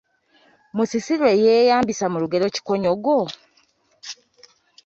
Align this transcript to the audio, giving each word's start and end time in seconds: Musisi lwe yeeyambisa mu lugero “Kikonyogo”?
Musisi 0.75 1.13
lwe 1.19 1.31
yeeyambisa 1.43 2.05
mu 2.13 2.17
lugero 2.23 2.45
“Kikonyogo”? 2.53 3.19